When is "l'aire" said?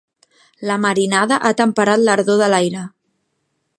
2.55-2.87